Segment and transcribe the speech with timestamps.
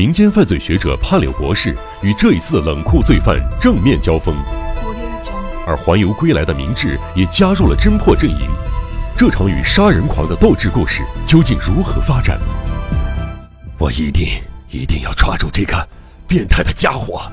[0.00, 4.34] 民间犯罪学者潘柳博士与这一次的冷酷罪犯正面交锋，
[5.66, 8.48] 而环游归来的明智也加入了侦破阵营。
[9.14, 12.40] 这场与杀人狂的斗智故事究竟如何发展？
[13.76, 14.26] 我一定
[14.70, 15.86] 一定要抓住这个
[16.26, 17.30] 变态的家伙！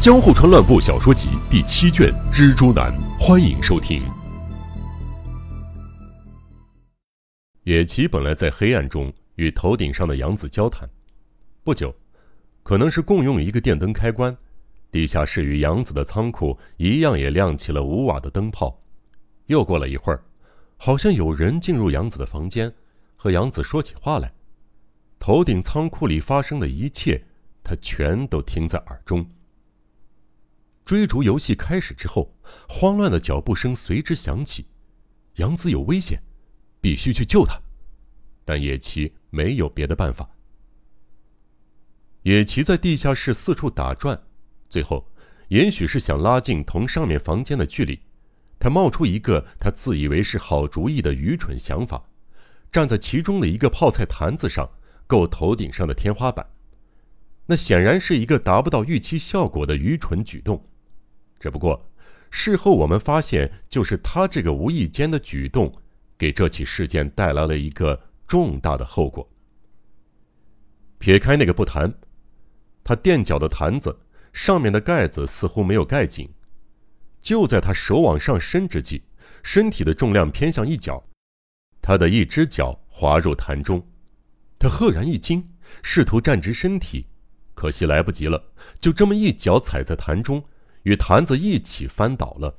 [0.02, 4.02] 《江户川乱步小说集》第七卷《蜘蛛男》，欢迎收听。
[7.62, 9.12] 野崎本来在黑暗中。
[9.38, 10.90] 与头顶上的杨子交谈，
[11.62, 11.94] 不久，
[12.64, 14.36] 可能是共用一个电灯开关，
[14.90, 18.82] 地下室与杨子的仓库一样也亮起了五瓦的灯泡。
[19.46, 20.24] 又过了一会儿，
[20.76, 22.74] 好像有人进入杨子的房间，
[23.16, 24.34] 和杨子说起话来。
[25.20, 27.24] 头顶仓库里发生的一切，
[27.62, 29.24] 他全都听在耳中。
[30.84, 32.34] 追逐游戏开始之后，
[32.68, 34.66] 慌乱的脚步声随之响起，
[35.36, 36.20] 杨子有危险，
[36.80, 37.56] 必须去救他。
[38.44, 40.30] 但野崎没有别的办法。
[42.22, 44.20] 野崎在地下室四处打转，
[44.68, 45.08] 最后，
[45.48, 48.00] 也许是想拉近同上面房间的距离，
[48.58, 52.04] 他冒出一个他自以为是好主意的愚蠢想法，
[52.70, 54.68] 站在其中的一个泡菜坛子上
[55.06, 56.46] 够头顶上的天花板。
[57.46, 60.66] 那显然是一个达不到预期效果的愚蠢举动，
[61.40, 61.88] 只不过，
[62.30, 65.72] 事后我们发现，就是他这个无意间的举动，
[66.18, 68.07] 给这起事件带来了一个。
[68.28, 69.28] 重大的后果。
[70.98, 71.94] 撇开那个不谈，
[72.84, 73.98] 他垫脚的坛子
[74.32, 76.28] 上面的盖子似乎没有盖紧。
[77.20, 79.02] 就在他手往上伸之际，
[79.42, 81.02] 身体的重量偏向一脚，
[81.82, 83.84] 他的一只脚滑入坛中。
[84.58, 85.48] 他赫然一惊，
[85.82, 87.06] 试图站直身体，
[87.54, 90.44] 可惜来不及了，就这么一脚踩在坛中，
[90.82, 92.58] 与坛子一起翻倒了。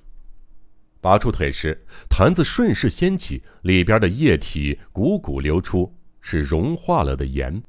[1.02, 7.64] 拔出腿时，坛子顺势掀起，里边的液体汩汩流出，是融化了的盐。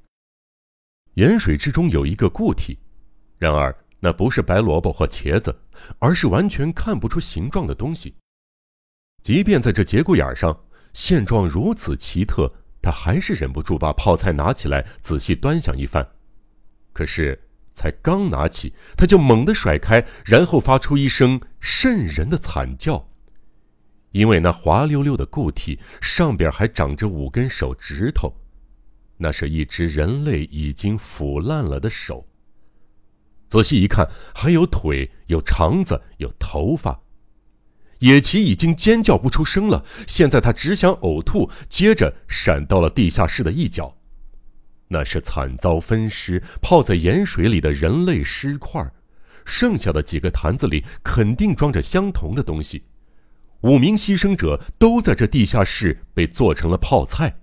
[1.15, 2.79] 盐水之中有一个固体，
[3.39, 5.61] 然而那不是白萝卜或茄子，
[5.99, 8.17] 而是完全看不出形状的东西。
[9.23, 10.65] 即便在这节骨眼上，
[10.95, 16.09] 现状如此奇特，他还是忍不住把泡菜拿起来仔细端详一番。
[16.93, 23.10] 可是才刚拿起，他就猛地甩开，然后发出一声瘆人的惨叫。
[24.13, 28.33] 因为那滑溜溜的固体上边还长着五根手指头，
[29.17, 32.27] 那是一只人类已经腐烂了的手。
[33.49, 37.01] 仔细一看，还有腿，有肠子，有头发。
[38.01, 43.97] 野崎已经尖叫不出声了，现在他只想呕吐，接着闪到了地下室的一角，
[44.89, 48.91] 那是惨遭分尸、泡在盐水里的人类尸块，
[49.45, 52.85] 剩下的几个坛子里肯定装着相同的东西。
[53.63, 57.37] 五名牺牲者都在这地下室被做成了泡菜。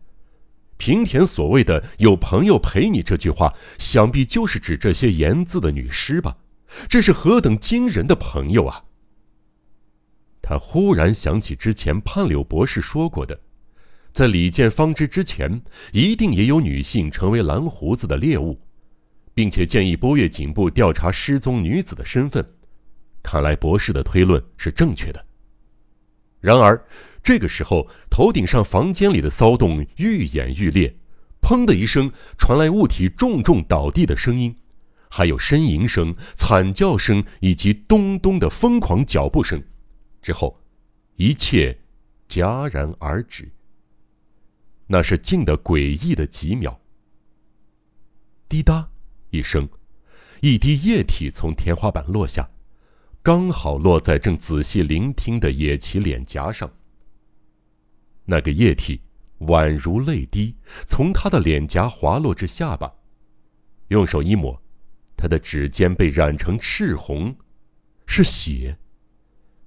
[0.78, 6.38] 平田所谓的“有朋友陪你”这句话，想必就是指这些言字的女尸吧？
[6.88, 8.83] 这是何等惊人的朋友啊！
[10.41, 13.39] 他忽然想起之前判柳博士说过的，
[14.11, 15.61] 在李建方之之前，
[15.91, 18.59] 一定也有女性成为蓝胡子的猎物，
[19.34, 22.45] 并且建议波月警部调查失踪女子的身份。
[23.23, 25.27] 看来博士的推论是正确的。
[26.40, 26.86] 然而，
[27.24, 30.96] 这个时候，头顶上房间里的骚动愈演愈烈，
[31.42, 34.56] 砰的一声传来物体重重倒地的声音，
[35.09, 39.64] 还有呻吟声、惨叫声以及咚咚的疯狂脚步声。
[40.22, 40.62] 之后，
[41.16, 41.80] 一切
[42.30, 43.52] 戛然而止。
[44.88, 46.80] 那是静的诡异的几秒。
[48.47, 48.90] 滴答
[49.31, 49.68] 一声，
[50.42, 52.50] 一滴液体从天花板落下。
[53.28, 56.72] 刚好落在正仔细聆听的野崎脸颊上。
[58.24, 59.02] 那个液体
[59.40, 60.56] 宛如泪滴，
[60.88, 62.90] 从他的脸颊滑落至下巴。
[63.90, 64.62] 用手一抹，
[65.18, 67.36] 他的指尖被染成赤红，
[68.06, 68.78] 是血。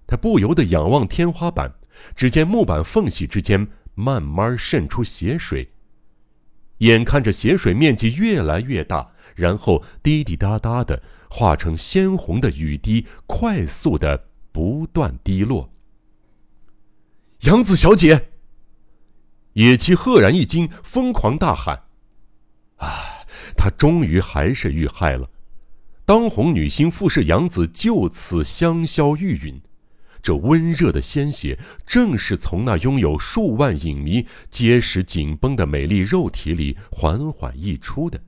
[0.06, 1.74] 他不由得仰望天花板，
[2.16, 5.70] 只见木板缝隙之间慢慢渗出血水。
[6.78, 11.02] 眼看着血水面积越来越大，然后滴滴答答的。
[11.30, 15.72] 化成鲜红的雨滴，快速的不断滴落。
[17.42, 18.30] 杨子小姐，
[19.52, 21.84] 野崎赫然一惊，疯狂大喊
[22.76, 23.24] ：“啊！
[23.56, 25.30] 他终于还是遇害了！
[26.04, 29.60] 当红女星富士杨子就此香消玉殒。
[30.20, 38.20] 这温热的鲜血，正是从那拥有数万影迷、结实紧绷的美丽肉体里缓缓溢出的。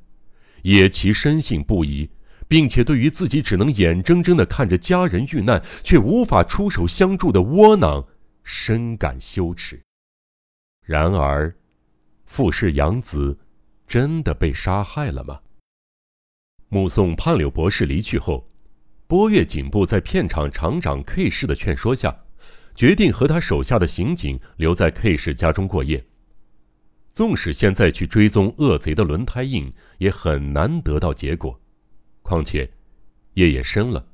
[0.62, 2.08] 野崎深信不疑。”
[2.52, 8.06] 并且对于自己只能眼睁睁的看着家人遇难，却无法出手相助的窝囊，
[8.44, 9.80] 深感羞耻。
[10.84, 11.56] 然而，
[12.26, 13.38] 富士养子，
[13.86, 15.40] 真的被杀害了吗？
[16.68, 18.46] 目送判柳博士离去后，
[19.06, 22.14] 波月警部在片场厂长 K 市的劝说下，
[22.74, 26.04] 决定和他手下的刑警留在 K 市家中过夜。
[27.14, 31.58] 纵使现在去追踪恶贼的轮胎印，也很难得到结果。
[32.32, 32.70] 况且，
[33.34, 34.06] 夜也深了，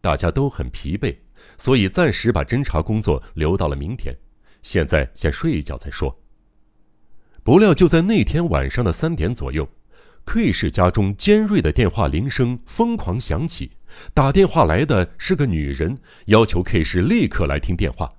[0.00, 1.14] 大家都很疲惫，
[1.58, 4.16] 所以暂时把侦查工作留到了明天。
[4.62, 6.18] 现在先睡一觉再说。
[7.44, 9.68] 不料就在那天晚上的三点左右
[10.24, 13.72] ，K 氏家中尖锐的电话铃声疯狂响起。
[14.14, 18.10] 打电话来的是个女人，要求 K 氏立刻来听电话。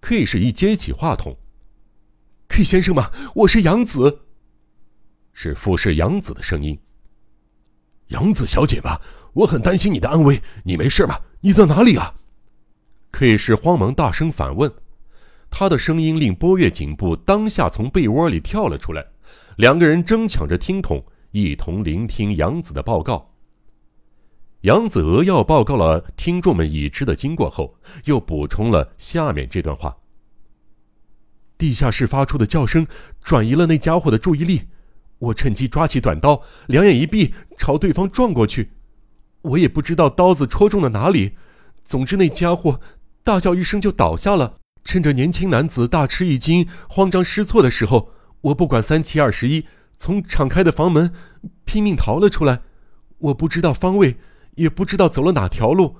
[0.00, 1.36] K 氏一接起话筒。
[2.48, 3.12] K 先生吗？
[3.36, 4.22] 我是杨子，
[5.32, 6.76] 是富士杨子的声音。
[8.10, 9.00] 杨子小姐吧，
[9.32, 11.20] 我很担心你的安危，你没事吧？
[11.40, 12.14] 你在哪里啊
[13.12, 14.72] ？K 氏慌忙大声反问，
[15.48, 19.06] 他的声音令波月颈部当下从被窝里跳了出来，
[19.56, 23.30] 两个人争抢着听筒，一同聆听杨子的报告。
[24.62, 29.96] 杨子扼要报告了听众们已知的经过后，又补充了下面这段话。
[31.56, 32.86] 地下室发出的叫声
[33.22, 34.62] 转移了那家伙的注意力，
[35.20, 38.72] 我趁机抓起短刀，两眼一闭，朝对方撞过去。
[39.42, 41.36] 我也不知道刀子戳中了哪里，
[41.84, 42.80] 总之那家伙
[43.22, 44.56] 大叫一声就倒下了。
[44.82, 49.66] 趁着年轻男子大吃一惊、慌张失措的时候，我不管三七二十一，
[49.98, 51.12] 从敞开的房门
[51.64, 52.62] 拼命逃了出来。
[53.18, 54.16] 我不知道方位，
[54.54, 55.96] 也不知道走了哪条路，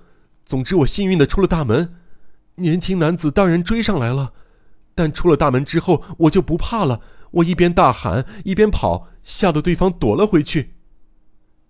[0.47, 1.95] 总之我幸运的出了大门。
[2.55, 4.33] 年轻男子当然追上来了。
[4.95, 7.01] 但出了大门之后，我就不怕了。
[7.33, 10.75] 我一边大喊，一边跑，吓得对方躲了回去。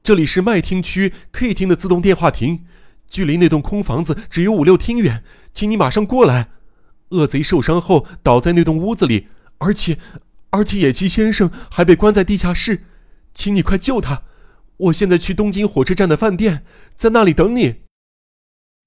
[0.02, 2.64] 这里是麦厅区 K 厅的自动电话亭，
[3.08, 6.50] 距离那栋空房子只有五六厅远，请你马上过来。
[7.10, 9.98] 恶贼受伤后倒在那栋屋子里，而且，
[10.50, 12.84] 而且野崎先生还被关在地下室，
[13.34, 14.22] 请你快救他。
[14.76, 16.64] 我现在去东京火车站的饭店，
[16.96, 17.82] 在那里等你。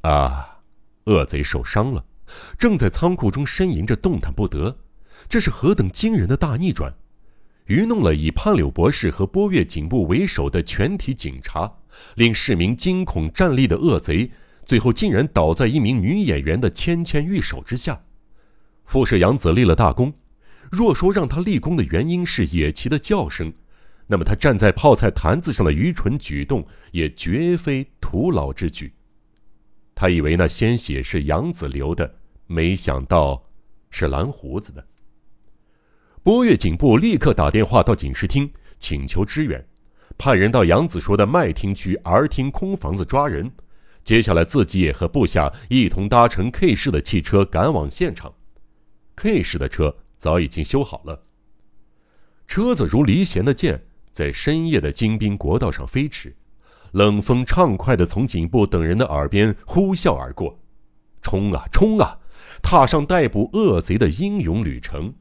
[0.01, 0.61] 啊，
[1.05, 2.05] 恶贼受伤了。
[2.57, 4.79] 正在仓库中呻吟着，动弹不得。
[5.29, 6.95] 这是何等惊人的大逆转！
[7.67, 11.77] 愚弄了以潘柳博士和波月警部为首的全体警察，
[12.15, 14.31] 令市民惊恐站立的恶贼，
[14.65, 18.03] 最后竟然倒在一名女演员的纤纤玉手之下。
[18.85, 20.13] 富士洋子立了大功。
[20.71, 23.53] 若说让他立功的原因是野崎的叫声，
[24.07, 28.91] 那么他站在泡菜坛子上的愚蠢举动，也绝非徒劳之举。
[29.93, 32.15] 他以为那鲜血是杨子流的，
[32.47, 33.45] 没想到
[33.91, 34.83] 是蓝胡子的。
[36.23, 38.49] 波月警部立刻打电话到警视厅，
[38.79, 39.67] 请求支援，
[40.17, 43.51] 派人到杨子说的麦厅区 R 厅空房子抓人。
[44.05, 48.33] 接下来自己也和部下一同搭乘 K 市的汽车赶往现场。
[49.17, 51.23] K 市的车早已经修好了，
[52.47, 53.83] 车子如离弦的箭，
[54.13, 56.33] 在深夜的京滨国道上飞驰。
[56.93, 60.57] 冷风畅快地从警部等人的耳边呼啸而过，
[61.21, 62.19] 冲啊冲啊，
[62.61, 65.13] 踏上逮捕恶贼的英勇旅程。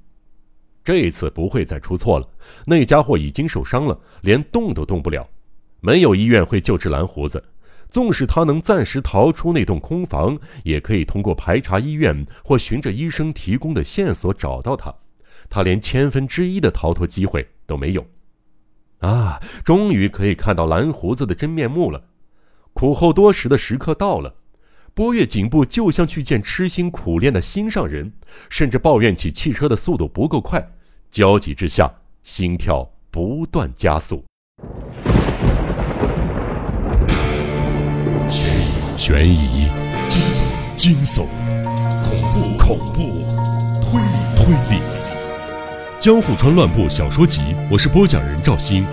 [0.84, 2.29] 这次不会再出错了。
[2.67, 5.29] 那家伙已经受伤了，连动都动不了，
[5.81, 7.44] 没有医院会救治蓝胡子。
[7.88, 14.94] 纵使他能暂时逃出那栋空房，也可以通过排查医院或循着医生提供的线索找到他。
[15.50, 18.06] 他连千分之一的逃脱机会都没有。
[19.01, 22.05] 啊，终于可以看到蓝胡子的真面目了！
[22.72, 24.36] 苦候多时的时刻到了，
[24.94, 28.13] 波月警部就像去见痴心苦恋的心上人，
[28.51, 30.63] 甚至抱怨起汽车的速度不够快，
[31.11, 31.91] 焦急之下，
[32.22, 34.22] 心跳不断加速。
[38.99, 39.67] 悬疑、
[40.77, 41.27] 惊悚、
[42.05, 43.01] 恐怖、恐怖、
[43.81, 44.46] 推理、推
[44.77, 44.82] 理。
[46.05, 48.84] 《江户川乱步小说集》，我是播讲人赵鑫，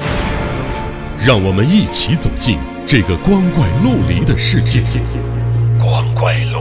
[1.20, 4.82] 让我们一起走进这个光怪陆离的世界。
[6.20, 6.59] Coelho.